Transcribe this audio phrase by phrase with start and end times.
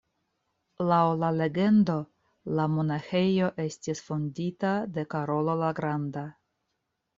[0.91, 1.97] Laŭ la legendo
[2.61, 6.27] la monaĥejo estis fondita de Karolo la Granda.